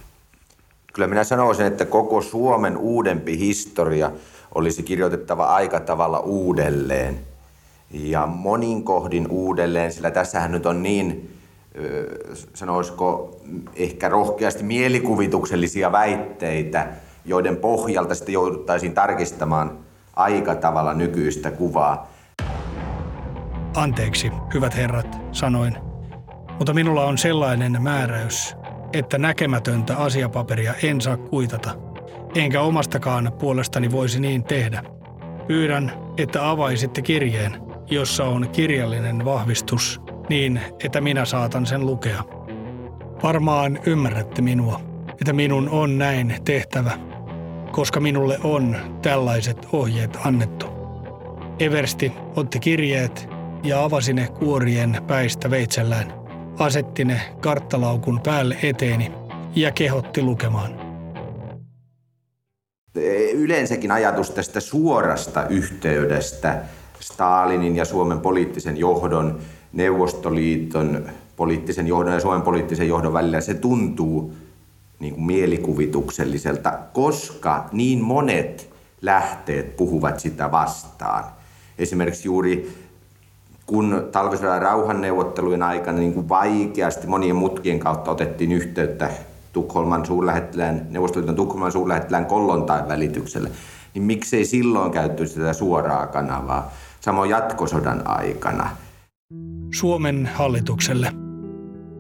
Kyllä 0.92 1.08
minä 1.08 1.24
sanoisin, 1.24 1.66
että 1.66 1.84
koko 1.84 2.22
Suomen 2.22 2.76
uudempi 2.76 3.38
historia 3.38 4.10
olisi 4.54 4.82
kirjoitettava 4.82 5.44
aika 5.44 5.80
tavalla 5.80 6.20
uudelleen 6.20 7.20
ja 7.92 8.26
monin 8.26 8.83
kohdin 8.85 9.26
uudelleen, 9.30 9.92
sillä 9.92 10.11
tässähän 10.11 10.52
nyt 10.52 10.66
on 10.66 10.83
niin, 10.83 11.38
sanoisiko 12.54 13.37
ehkä 13.76 14.09
rohkeasti 14.09 14.62
mielikuvituksellisia 14.62 15.92
väitteitä, 15.92 16.87
joiden 17.25 17.57
pohjalta 17.57 18.14
sitten 18.14 18.33
jouduttaisiin 18.33 18.95
tarkistamaan 18.95 19.78
aika 20.16 20.54
tavalla 20.54 20.95
nykyistä 20.95 21.50
kuvaa. 21.50 22.11
Anteeksi, 23.76 24.30
hyvät 24.54 24.76
herrat, 24.76 25.18
sanoin. 25.33 25.76
Mutta 26.59 26.75
minulla 26.75 27.04
on 27.04 27.18
sellainen 27.18 27.83
määräys, 27.83 28.57
että 28.92 29.18
näkemätöntä 29.18 29.97
asiapaperia 29.97 30.75
en 30.83 31.00
saa 31.00 31.16
kuitata, 31.16 31.71
enkä 32.35 32.61
omastakaan 32.61 33.33
puolestani 33.38 33.92
voisi 33.92 34.21
niin 34.21 34.45
tehdä. 34.45 34.83
Pyydän, 35.47 35.92
että 36.16 36.50
avaisitte 36.50 37.02
kirjeen, 37.02 37.67
jossa 37.90 38.25
on 38.25 38.49
kirjallinen 38.49 39.25
vahvistus 39.25 40.00
niin, 40.28 40.61
että 40.85 41.00
minä 41.00 41.25
saatan 41.25 41.66
sen 41.66 41.87
lukea. 41.87 42.23
Varmaan 43.23 43.78
ymmärrätte 43.87 44.42
minua, 44.42 44.80
että 45.12 45.33
minun 45.33 45.68
on 45.68 45.99
näin 45.99 46.37
tehtävä, 46.45 46.99
koska 47.73 48.00
minulle 48.00 48.38
on 48.45 48.76
tällaiset 49.02 49.66
ohjeet 49.73 50.18
annettu. 50.25 50.66
Eversti 51.59 52.12
otti 52.37 52.61
kirjeet 52.61 53.28
ja 53.62 53.85
avasi 53.85 54.12
ne 54.12 54.28
kuorien 54.38 55.02
päistä 55.07 55.50
veitsellään, 55.50 56.14
asetti 56.59 57.04
ne 57.04 57.21
karttalaukun 57.40 58.21
päälle 58.21 58.57
eteeni 58.62 59.12
ja 59.54 59.73
kehotti 59.73 60.23
lukemaan. 60.23 60.88
Yleensäkin 63.33 63.90
ajatus 63.90 64.30
tästä 64.30 64.61
suorasta 64.61 65.49
yhteydestä 65.49 66.62
Stalinin 67.00 67.76
ja 67.76 67.85
Suomen 67.85 68.21
poliittisen 68.21 68.76
johdon, 68.76 69.38
Neuvostoliiton 69.73 71.02
poliittisen 71.37 71.87
johdon 71.87 72.12
ja 72.12 72.21
Suomen 72.21 72.43
poliittisen 72.43 72.88
johdon 72.88 73.12
välillä, 73.12 73.40
se 73.40 73.55
tuntuu 73.55 74.35
niin 74.99 75.14
kuin 75.14 75.26
mielikuvitukselliselta, 75.26 76.73
koska 76.93 77.69
niin 77.73 78.02
monet 78.02 78.71
lähteet 79.02 79.76
puhuvat 79.76 80.21
sitä 80.21 80.50
vastaan. 80.50 81.25
Esimerkiksi 81.78 82.28
juuri 82.28 82.73
kun 83.67 84.09
talvisodan 84.12 84.62
rauhanneuvottelujen 84.62 85.62
aikana 85.62 85.99
niin 85.99 86.14
kuin 86.14 86.28
vaikeasti 86.28 87.07
monien 87.07 87.37
mutkien 87.37 87.78
kautta 87.78 88.11
otettiin 88.11 88.52
yhteyttä 88.52 89.11
Tukholman 89.52 90.07
suurlähettilään, 90.07 90.87
Neuvostoliiton 90.90 91.37
Tukholman 91.37 91.73
suurlähettilään 91.73 92.26
Kollontain 92.26 92.88
välityksellä, 92.88 93.50
niin 93.95 94.02
miksei 94.02 94.45
silloin 94.45 94.93
käytetty 94.93 95.26
sitä 95.26 95.52
suoraa 95.52 96.07
kanavaa, 96.07 96.73
samoin 97.00 97.31
jatkosodan 97.31 98.02
aikana. 98.05 98.71
Suomen 99.75 100.31
hallitukselle. 100.35 101.12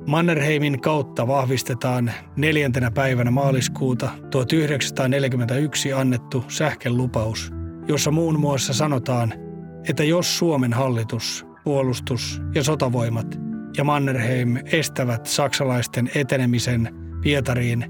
Mannerheimin 0.06 0.80
kautta 0.80 1.26
vahvistetaan 1.26 2.12
neljäntenä 2.36 2.90
päivänä 2.90 3.30
maaliskuuta 3.30 4.10
1941 4.30 5.92
annettu 5.92 6.44
sähkelupaus, 6.48 7.52
jossa 7.88 8.10
muun 8.10 8.40
muassa 8.40 8.72
sanotaan, 8.72 9.34
että 9.88 10.04
jos 10.04 10.38
Suomen 10.38 10.72
hallitus, 10.72 11.46
puolustus 11.64 12.42
ja 12.54 12.64
sotavoimat 12.64 13.38
ja 13.76 13.84
Mannerheim 13.84 14.56
estävät 14.72 15.26
saksalaisten 15.26 16.10
etenemisen 16.14 16.94
Pietariin, 17.22 17.84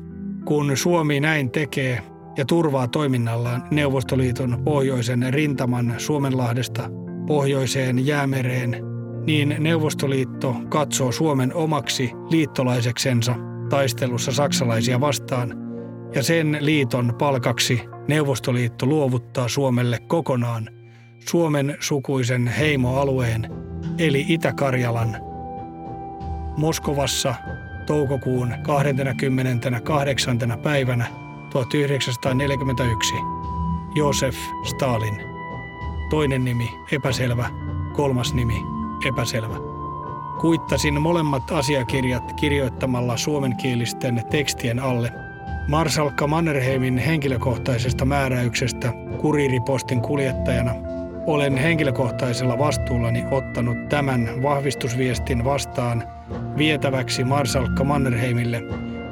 kun 0.44 0.76
Suomi 0.76 1.20
näin 1.20 1.50
tekee 1.50 2.02
ja 2.38 2.44
turvaa 2.44 2.88
toiminnallaan 2.88 3.62
Neuvostoliiton 3.70 4.62
pohjoisen 4.64 5.26
rintaman 5.30 5.94
Suomenlahdesta 5.98 6.90
pohjoiseen 7.26 8.06
jäämereen, 8.06 8.76
niin 9.26 9.56
Neuvostoliitto 9.58 10.56
katsoo 10.68 11.12
Suomen 11.12 11.54
omaksi 11.54 12.12
liittolaiseksensa 12.30 13.34
taistelussa 13.70 14.32
saksalaisia 14.32 15.00
vastaan, 15.00 15.54
ja 16.14 16.22
sen 16.22 16.58
liiton 16.60 17.14
palkaksi 17.18 17.80
Neuvostoliitto 18.08 18.86
luovuttaa 18.86 19.48
Suomelle 19.48 19.98
kokonaan 20.06 20.68
Suomen 21.28 21.76
sukuisen 21.80 22.46
heimoalueen, 22.46 23.50
eli 23.98 24.24
Itä-Karjalan. 24.28 25.16
Moskovassa 26.56 27.34
toukokuun 27.86 28.54
28. 28.62 30.38
päivänä 30.62 31.27
1941 31.50 33.14
Josef 33.94 34.36
Stalin. 34.64 35.22
Toinen 36.10 36.44
nimi 36.44 36.70
epäselvä, 36.92 37.50
kolmas 37.92 38.34
nimi 38.34 38.62
epäselvä. 39.08 39.56
Kuittasin 40.40 41.00
molemmat 41.00 41.50
asiakirjat 41.50 42.32
kirjoittamalla 42.32 43.16
suomenkielisten 43.16 44.22
tekstien 44.30 44.78
alle. 44.78 45.12
Marsalkka 45.68 46.26
Mannerheimin 46.26 46.98
henkilökohtaisesta 46.98 48.04
määräyksestä 48.04 48.92
kuriiripostin 49.20 50.00
kuljettajana 50.00 50.74
olen 51.26 51.56
henkilökohtaisella 51.56 52.58
vastuullani 52.58 53.24
ottanut 53.30 53.88
tämän 53.88 54.42
vahvistusviestin 54.42 55.44
vastaan 55.44 56.04
vietäväksi 56.56 57.24
Marsalkka 57.24 57.84
Mannerheimille 57.84 58.62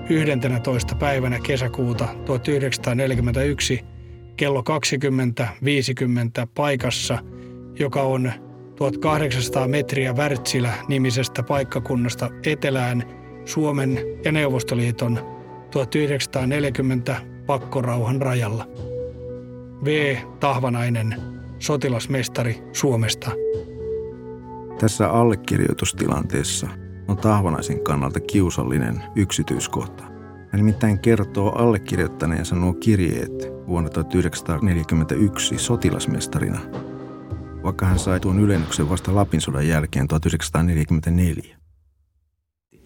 11. 0.08 0.94
päivänä 0.94 1.38
kesäkuuta 1.42 2.08
1941 2.24 3.80
kello 4.36 4.62
20.50 6.40 6.46
paikassa, 6.54 7.18
joka 7.78 8.02
on 8.02 8.32
1800 8.76 9.68
metriä 9.68 10.12
Wärtsilä-nimisestä 10.12 11.42
paikkakunnasta 11.42 12.30
etelään 12.44 13.02
Suomen 13.44 13.98
ja 14.24 14.32
Neuvostoliiton 14.32 15.18
1940 15.70 17.16
pakkorauhan 17.46 18.22
rajalla. 18.22 18.66
V. 19.84 20.16
Tahvanainen, 20.40 21.14
sotilasmestari 21.58 22.62
Suomesta. 22.72 23.30
Tässä 24.78 25.08
allekirjoitustilanteessa 25.08 26.85
on 27.08 27.16
Tahvanaisen 27.16 27.80
kannalta 27.80 28.20
kiusallinen 28.20 29.02
yksityiskohta. 29.14 30.04
Hän 30.04 30.56
nimittäin 30.56 30.98
kertoo 30.98 31.50
allekirjoittaneensa 31.50 32.56
nuo 32.56 32.72
kirjeet 32.72 33.52
vuonna 33.66 33.90
1941 33.90 35.58
sotilasmestarina– 35.58 36.60
vaikka 37.66 37.86
hän 37.86 37.98
sai 37.98 38.20
tuon 38.20 38.40
ylennyksen 38.40 38.88
vasta 38.88 39.14
Lapin 39.14 39.40
sodan 39.40 39.68
jälkeen 39.68 40.08
1944. 40.08 41.56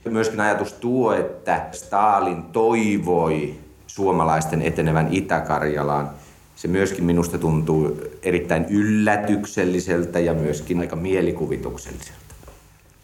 Myöskin 0.04 0.40
ajatus 0.40 0.72
tuo, 0.72 1.12
että 1.12 1.68
Stalin 1.72 2.42
toivoi 2.42 3.54
suomalaisten 3.86 4.62
etenevän 4.62 5.08
Itä-Karjalaan. 5.10 6.10
Se 6.56 6.68
myöskin 6.68 7.04
minusta 7.04 7.38
tuntuu 7.38 8.00
erittäin 8.22 8.64
yllätykselliseltä 8.64 10.20
ja 10.20 10.34
myöskin 10.34 10.80
aika 10.80 10.96
mielikuvitukselliselta. 10.96 12.34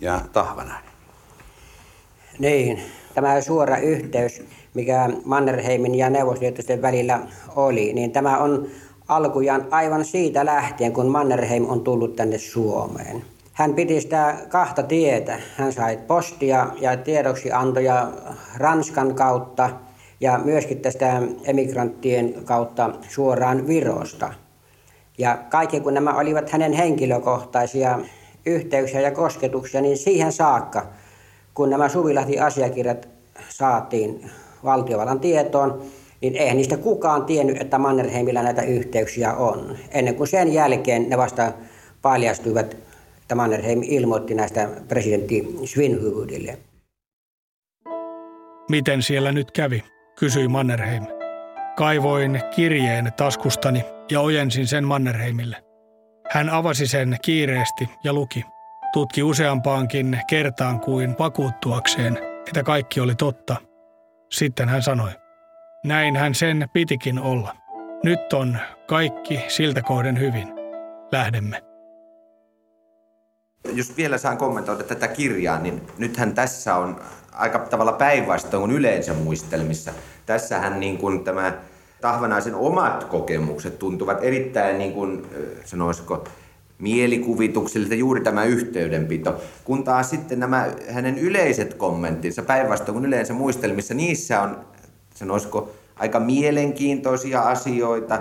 Ja 0.00 0.20
Tahvanainen. 0.32 0.85
Niin, 2.38 2.82
tämä 3.14 3.40
suora 3.40 3.78
yhteys, 3.78 4.42
mikä 4.74 5.10
Mannerheimin 5.24 5.94
ja 5.94 6.10
neuvostoliittoisten 6.10 6.82
välillä 6.82 7.20
oli, 7.56 7.92
niin 7.92 8.12
tämä 8.12 8.38
on 8.38 8.66
alkujaan 9.08 9.66
aivan 9.70 10.04
siitä 10.04 10.44
lähtien, 10.44 10.92
kun 10.92 11.06
Mannerheim 11.06 11.70
on 11.70 11.80
tullut 11.80 12.16
tänne 12.16 12.38
Suomeen. 12.38 13.24
Hän 13.52 13.74
piti 13.74 14.00
sitä 14.00 14.34
kahta 14.48 14.82
tietä. 14.82 15.38
Hän 15.56 15.72
sai 15.72 15.98
postia 16.06 16.66
ja 16.80 16.96
tiedoksiantoja 16.96 18.12
Ranskan 18.56 19.14
kautta 19.14 19.70
ja 20.20 20.40
myöskin 20.44 20.80
tästä 20.80 21.22
emigranttien 21.44 22.34
kautta 22.44 22.90
suoraan 23.08 23.66
Virosta. 23.66 24.32
Ja 25.18 25.38
kaikki 25.50 25.80
kun 25.80 25.94
nämä 25.94 26.14
olivat 26.14 26.50
hänen 26.50 26.72
henkilökohtaisia 26.72 27.98
yhteyksiä 28.46 29.00
ja 29.00 29.10
kosketuksia, 29.10 29.80
niin 29.80 29.96
siihen 29.96 30.32
saakka, 30.32 30.86
kun 31.56 31.70
nämä 31.70 31.88
Suvilahti-asiakirjat 31.88 33.08
saatiin 33.48 34.30
valtiovallan 34.64 35.20
tietoon, 35.20 35.82
niin 36.20 36.36
eihän 36.36 36.56
niistä 36.56 36.76
kukaan 36.76 37.24
tiennyt, 37.24 37.60
että 37.60 37.78
Mannerheimillä 37.78 38.42
näitä 38.42 38.62
yhteyksiä 38.62 39.34
on. 39.34 39.76
Ennen 39.90 40.14
kuin 40.14 40.28
sen 40.28 40.52
jälkeen 40.52 41.10
ne 41.10 41.16
vasta 41.16 41.52
paljastuivat, 42.02 42.76
että 43.22 43.34
Mannerheim 43.34 43.82
ilmoitti 43.82 44.34
näistä 44.34 44.68
presidentti 44.88 45.56
Svinhuvudille. 45.64 46.58
Miten 48.70 49.02
siellä 49.02 49.32
nyt 49.32 49.50
kävi, 49.50 49.84
kysyi 50.18 50.48
Mannerheim. 50.48 51.06
Kaivoin 51.76 52.40
kirjeen 52.56 53.12
taskustani 53.16 53.84
ja 54.10 54.20
ojensin 54.20 54.66
sen 54.66 54.84
Mannerheimille. 54.84 55.56
Hän 56.30 56.50
avasi 56.50 56.86
sen 56.86 57.16
kiireesti 57.22 57.88
ja 58.04 58.12
luki. 58.12 58.44
Tutki 58.92 59.22
useampaankin 59.22 60.20
kertaan 60.26 60.80
kuin 60.80 61.16
vakuuttuakseen, 61.18 62.18
että 62.48 62.62
kaikki 62.62 63.00
oli 63.00 63.14
totta. 63.14 63.56
Sitten 64.32 64.68
hän 64.68 64.82
sanoi. 64.82 65.10
Näinhän 65.84 66.34
sen 66.34 66.68
pitikin 66.72 67.18
olla. 67.18 67.56
Nyt 68.04 68.32
on 68.32 68.58
kaikki 68.86 69.44
siltä 69.48 69.82
kohden 69.82 70.20
hyvin. 70.20 70.48
Lähdemme. 71.12 71.62
Jos 73.72 73.96
vielä 73.96 74.18
saan 74.18 74.38
kommentoida 74.38 74.84
tätä 74.84 75.08
kirjaa, 75.08 75.58
niin 75.58 75.82
nythän 75.98 76.34
tässä 76.34 76.74
on 76.74 77.00
aika 77.32 77.58
tavalla 77.58 77.92
päinvastoin 77.92 78.60
kuin 78.60 78.76
yleensä 78.76 79.14
muistelmissa. 79.14 79.92
Tässähän 80.26 80.80
niin 80.80 80.98
kuin 80.98 81.24
tämä 81.24 81.52
Tahvanaisen 82.00 82.54
omat 82.54 83.04
kokemukset 83.04 83.78
tuntuvat 83.78 84.18
erittäin, 84.24 84.78
niin 84.78 84.92
kuin, 84.92 85.26
sanoisiko, 85.64 86.24
mielikuvitukselliselta 86.78 87.94
juuri 87.94 88.20
tämä 88.20 88.44
yhteydenpito, 88.44 89.40
kun 89.64 89.84
taas 89.84 90.10
sitten 90.10 90.40
nämä 90.40 90.66
hänen 90.88 91.18
yleiset 91.18 91.74
kommenttinsa 91.74 92.42
päinvastoin 92.42 92.94
kuin 92.94 93.06
yleensä 93.06 93.34
muistelmissa, 93.34 93.94
niissä 93.94 94.42
on 94.42 94.58
sanoisiko 95.14 95.70
aika 95.96 96.20
mielenkiintoisia 96.20 97.40
asioita, 97.40 98.20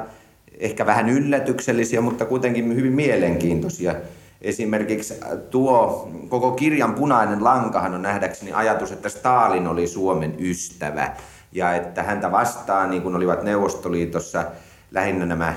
ehkä 0.60 0.86
vähän 0.86 1.10
yllätyksellisiä, 1.10 2.02
mutta 2.02 2.26
kuitenkin 2.26 2.76
hyvin 2.76 2.94
mielenkiintoisia. 2.94 3.96
Esimerkiksi 4.41 5.13
tuo 5.50 6.12
koko 6.30 6.52
kirjan 6.52 6.94
punainen 6.94 7.44
lankahan 7.44 7.94
on 7.94 8.02
nähdäkseni 8.02 8.54
ajatus, 8.54 8.91
että 8.91 9.10
Stalin 9.10 9.68
oli 9.68 9.88
Suomen 9.88 10.36
ystävä 10.39 11.15
ja 11.52 11.76
että 11.76 12.04
häntä 12.04 12.32
vastaan, 12.32 12.89
niin 12.89 13.02
kuin 13.02 13.15
olivat 13.15 13.44
Neuvostoliitossa 13.44 14.46
lähinnä 14.91 15.26
nämä 15.26 15.54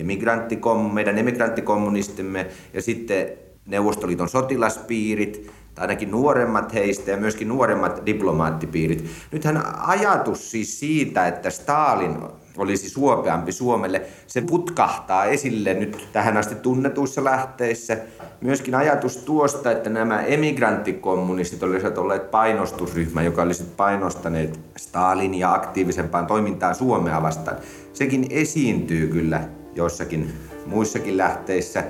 emigranttikom, 0.00 0.94
meidän 0.94 1.18
emigranttikommunistimme 1.18 2.46
ja 2.74 2.82
sitten 2.82 3.28
Neuvostoliiton 3.66 4.28
sotilaspiirit, 4.28 5.50
tai 5.74 5.82
ainakin 5.82 6.10
nuoremmat 6.10 6.74
heistä 6.74 7.10
ja 7.10 7.16
myöskin 7.16 7.48
nuoremmat 7.48 8.02
diplomaattipiirit. 8.06 9.04
Nythän 9.32 9.62
ajatus 9.78 10.50
siis 10.50 10.80
siitä, 10.80 11.26
että 11.26 11.50
Stalin 11.50 12.16
olisi 12.56 12.90
suopeampi 12.90 13.52
Suomelle, 13.52 14.02
se 14.26 14.40
putkahtaa 14.40 15.24
esille 15.24 15.74
nyt 15.74 16.08
tähän 16.12 16.36
asti 16.36 16.54
tunnetuissa 16.54 17.24
lähteissä. 17.24 17.96
Myöskin 18.40 18.74
ajatus 18.74 19.16
tuosta, 19.16 19.70
että 19.70 19.90
nämä 19.90 20.22
emigranttikommunistit 20.22 21.62
olisivat 21.62 21.98
olleet 21.98 22.30
painostusryhmä, 22.30 23.22
joka 23.22 23.42
olisi 23.42 23.64
painostaneet 23.76 24.60
Stalinia 24.76 25.52
aktiivisempaan 25.52 26.26
toimintaan 26.26 26.74
Suomea 26.74 27.22
vastaan. 27.22 27.56
Sekin 27.92 28.26
esiintyy 28.30 29.06
kyllä 29.08 29.48
joissakin 29.78 30.32
muissakin 30.66 31.16
lähteissä, 31.16 31.84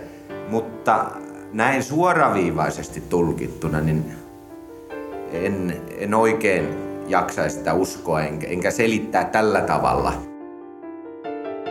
mutta 0.48 1.10
näin 1.52 1.82
suoraviivaisesti 1.82 3.00
tulkittuna, 3.00 3.80
niin 3.80 4.04
en, 5.32 5.82
en 5.98 6.14
oikein 6.14 6.68
jaksaisi 7.08 7.56
sitä 7.56 7.74
uskoa 7.74 8.22
enkä, 8.22 8.46
enkä 8.46 8.70
selittää 8.70 9.24
tällä 9.24 9.60
tavalla. 9.60 10.12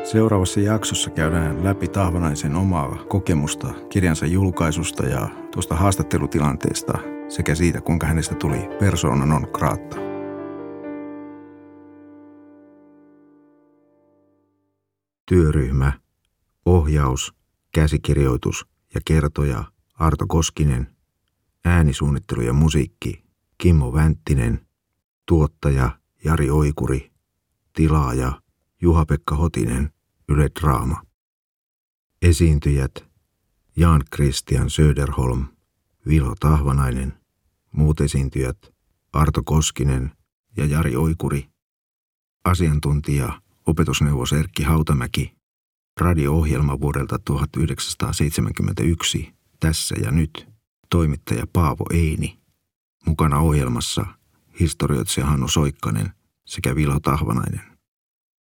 Seuraavassa 0.04 0.60
jaksossa 0.60 1.10
käydään 1.10 1.64
läpi 1.64 1.88
Tahvanaisen 1.88 2.56
omaa 2.56 2.98
kokemusta 3.08 3.68
kirjansa 3.90 4.26
julkaisusta 4.26 5.06
ja 5.06 5.28
tuosta 5.52 5.76
haastattelutilanteesta 5.76 6.98
sekä 7.28 7.56
siitä, 7.56 7.82
kuinka 7.82 8.08
hänestä 8.08 8.36
tuli 8.36 8.70
persona 8.80 9.26
non 9.26 9.48
grata. 9.54 9.98
Työryhmä, 15.26 15.92
ohjaus, 16.68 17.34
käsikirjoitus 17.74 18.68
ja 18.94 19.02
kertoja 19.06 19.64
Arto 19.94 20.28
Koskinen, 20.28 20.96
äänisuunnittelu 21.66 22.42
ja 22.42 22.54
musiikki 22.54 23.24
Kimmo 23.58 23.94
Vänttinen, 23.94 24.68
tuottaja 25.26 26.00
Jari 26.24 26.50
Oikuri, 26.50 27.12
tilaaja 27.74 28.42
Juha-Pekka 28.82 29.36
Hotinen, 29.36 29.94
Yle 30.30 30.50
Draama. 30.60 31.02
Esiintyjät 32.22 33.06
Jan 33.78 34.02
Christian 34.16 34.70
Söderholm, 34.70 35.46
Vilo 36.08 36.36
Tahvanainen, 36.40 37.14
muut 37.72 38.02
esiintyjät 38.02 38.58
Arto 39.14 39.42
Koskinen 39.46 40.12
ja 40.58 40.66
Jari 40.66 40.96
Oikuri. 40.96 41.50
Asiantuntija 42.44 43.42
opetusneuvos 43.66 44.34
Erkki 44.34 44.64
Hautamäki, 44.64 45.37
radio-ohjelma 46.00 46.80
vuodelta 46.80 47.20
1971, 47.20 49.34
tässä 49.60 49.96
ja 50.04 50.12
nyt, 50.12 50.48
toimittaja 50.90 51.48
Paavo 51.54 51.86
Eini. 51.94 52.40
Mukana 53.06 53.40
ohjelmassa 53.40 54.06
historioitsija 54.60 55.26
Hannu 55.26 55.48
Soikkanen 55.48 56.14
sekä 56.46 56.76
Vilo 56.76 57.00
Tahvanainen. 57.00 57.77